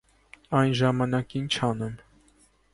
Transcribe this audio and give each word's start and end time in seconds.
-Այն 0.61 0.73
Ժամանակ 0.79 1.37
ի՞նչ 1.43 1.53
անեմ… 1.71 1.95